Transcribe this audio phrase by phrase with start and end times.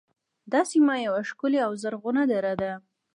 [0.51, 2.71] دا سیمه یوه ښکلې او زرغونه دره ده